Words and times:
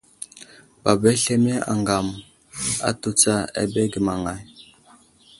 Baba 0.83 1.09
slemiye 1.21 1.57
aŋgam 1.71 2.07
atu 2.89 3.09
tsa 3.19 3.35
abege 3.61 3.99
maŋay. 4.07 4.41